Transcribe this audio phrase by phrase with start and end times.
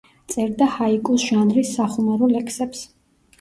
[0.35, 2.83] წერდა ჰაიკუს ჟანრის სახუმარო ლექსებს.